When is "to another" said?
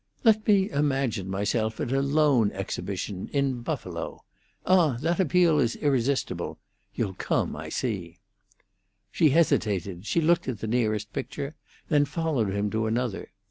12.71-13.29